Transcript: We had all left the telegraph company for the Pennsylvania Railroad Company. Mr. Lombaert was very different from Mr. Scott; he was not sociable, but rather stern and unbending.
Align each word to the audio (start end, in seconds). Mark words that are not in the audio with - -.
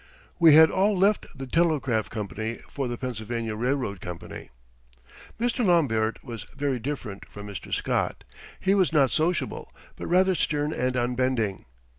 We 0.39 0.55
had 0.55 0.71
all 0.71 0.97
left 0.97 1.27
the 1.37 1.45
telegraph 1.45 2.09
company 2.09 2.55
for 2.67 2.87
the 2.87 2.97
Pennsylvania 2.97 3.55
Railroad 3.55 4.01
Company. 4.01 4.49
Mr. 5.39 5.63
Lombaert 5.63 6.23
was 6.23 6.47
very 6.55 6.79
different 6.79 7.23
from 7.27 7.45
Mr. 7.45 7.71
Scott; 7.71 8.23
he 8.59 8.73
was 8.73 8.91
not 8.91 9.11
sociable, 9.11 9.71
but 9.97 10.07
rather 10.07 10.33
stern 10.33 10.73
and 10.73 10.95
unbending. 10.97 11.65